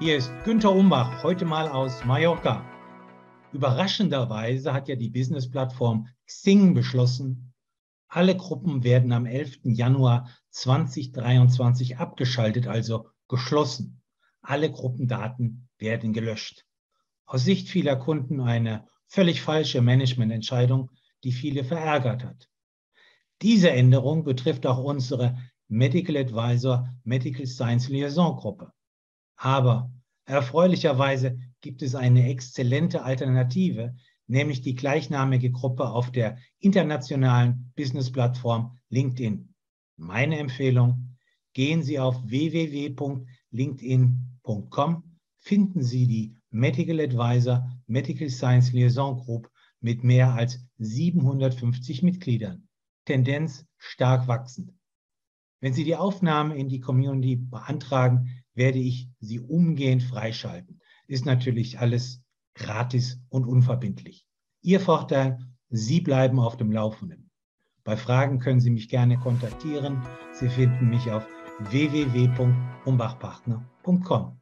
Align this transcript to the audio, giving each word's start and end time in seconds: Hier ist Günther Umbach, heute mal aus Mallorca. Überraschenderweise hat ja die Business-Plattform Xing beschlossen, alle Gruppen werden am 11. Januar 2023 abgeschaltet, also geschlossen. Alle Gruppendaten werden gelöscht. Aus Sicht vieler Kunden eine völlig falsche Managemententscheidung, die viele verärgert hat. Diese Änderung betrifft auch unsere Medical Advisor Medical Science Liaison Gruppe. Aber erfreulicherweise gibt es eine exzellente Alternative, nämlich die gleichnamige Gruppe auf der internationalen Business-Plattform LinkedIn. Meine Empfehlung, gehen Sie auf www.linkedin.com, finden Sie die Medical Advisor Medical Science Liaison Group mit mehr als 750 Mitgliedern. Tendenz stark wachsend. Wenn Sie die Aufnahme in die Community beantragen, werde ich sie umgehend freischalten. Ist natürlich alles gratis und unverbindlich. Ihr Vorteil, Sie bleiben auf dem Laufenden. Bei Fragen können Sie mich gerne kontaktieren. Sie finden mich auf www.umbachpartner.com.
Hier 0.00 0.16
ist 0.16 0.30
Günther 0.44 0.72
Umbach, 0.72 1.22
heute 1.22 1.44
mal 1.44 1.68
aus 1.68 2.04
Mallorca. 2.04 2.64
Überraschenderweise 3.52 4.72
hat 4.72 4.88
ja 4.88 4.96
die 4.96 5.10
Business-Plattform 5.10 6.08
Xing 6.26 6.74
beschlossen, 6.74 7.54
alle 8.08 8.36
Gruppen 8.36 8.84
werden 8.84 9.12
am 9.12 9.26
11. 9.26 9.58
Januar 9.64 10.30
2023 10.50 11.98
abgeschaltet, 11.98 12.66
also 12.66 13.08
geschlossen. 13.28 14.00
Alle 14.42 14.70
Gruppendaten 14.70 15.68
werden 15.78 16.12
gelöscht. 16.12 16.64
Aus 17.26 17.44
Sicht 17.44 17.68
vieler 17.68 17.96
Kunden 17.96 18.40
eine 18.40 18.86
völlig 19.08 19.42
falsche 19.42 19.82
Managemententscheidung, 19.82 20.90
die 21.24 21.32
viele 21.32 21.64
verärgert 21.64 22.24
hat. 22.24 22.48
Diese 23.42 23.70
Änderung 23.70 24.24
betrifft 24.24 24.66
auch 24.66 24.78
unsere 24.78 25.36
Medical 25.68 26.16
Advisor 26.16 26.88
Medical 27.02 27.46
Science 27.46 27.88
Liaison 27.88 28.36
Gruppe. 28.36 28.72
Aber 29.36 29.92
erfreulicherweise 30.24 31.38
gibt 31.60 31.82
es 31.82 31.94
eine 31.94 32.28
exzellente 32.28 33.02
Alternative, 33.02 33.94
nämlich 34.26 34.62
die 34.62 34.74
gleichnamige 34.74 35.50
Gruppe 35.50 35.90
auf 35.90 36.10
der 36.10 36.38
internationalen 36.58 37.70
Business-Plattform 37.76 38.78
LinkedIn. 38.88 39.52
Meine 39.96 40.38
Empfehlung, 40.38 41.16
gehen 41.52 41.82
Sie 41.82 41.98
auf 41.98 42.16
www.linkedin.com, 42.28 45.18
finden 45.38 45.82
Sie 45.82 46.06
die 46.06 46.36
Medical 46.50 47.00
Advisor 47.00 47.68
Medical 47.86 48.30
Science 48.30 48.72
Liaison 48.72 49.16
Group 49.16 49.50
mit 49.80 50.04
mehr 50.04 50.34
als 50.34 50.60
750 50.78 52.02
Mitgliedern. 52.02 52.68
Tendenz 53.04 53.66
stark 53.78 54.26
wachsend. 54.26 54.72
Wenn 55.60 55.72
Sie 55.72 55.84
die 55.84 55.94
Aufnahme 55.96 56.56
in 56.56 56.68
die 56.68 56.80
Community 56.80 57.36
beantragen, 57.36 58.42
werde 58.54 58.78
ich 58.78 59.08
sie 59.20 59.38
umgehend 59.38 60.02
freischalten. 60.02 60.80
Ist 61.06 61.26
natürlich 61.26 61.78
alles 61.78 62.22
gratis 62.54 63.20
und 63.28 63.46
unverbindlich. 63.46 64.26
Ihr 64.62 64.80
Vorteil, 64.80 65.38
Sie 65.68 66.00
bleiben 66.00 66.40
auf 66.40 66.56
dem 66.56 66.72
Laufenden. 66.72 67.30
Bei 67.84 67.96
Fragen 67.96 68.40
können 68.40 68.60
Sie 68.60 68.70
mich 68.70 68.88
gerne 68.88 69.18
kontaktieren. 69.18 70.02
Sie 70.32 70.48
finden 70.48 70.88
mich 70.88 71.10
auf 71.10 71.28
www.umbachpartner.com. 71.70 74.34